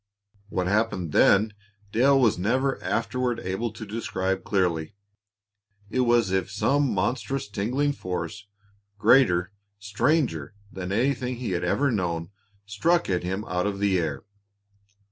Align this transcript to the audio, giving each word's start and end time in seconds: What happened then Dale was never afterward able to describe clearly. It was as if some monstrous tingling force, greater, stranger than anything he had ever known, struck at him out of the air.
What 0.49 0.65
happened 0.65 1.11
then 1.11 1.53
Dale 1.91 2.19
was 2.19 2.39
never 2.39 2.81
afterward 2.83 3.39
able 3.39 3.71
to 3.73 3.85
describe 3.85 4.43
clearly. 4.43 4.95
It 5.91 5.99
was 5.99 6.29
as 6.31 6.31
if 6.31 6.49
some 6.51 6.91
monstrous 6.91 7.47
tingling 7.47 7.91
force, 7.93 8.47
greater, 8.97 9.51
stranger 9.77 10.55
than 10.71 10.91
anything 10.91 11.35
he 11.35 11.51
had 11.51 11.63
ever 11.63 11.91
known, 11.91 12.31
struck 12.65 13.11
at 13.11 13.21
him 13.21 13.45
out 13.47 13.67
of 13.67 13.77
the 13.77 13.99
air. 13.99 14.23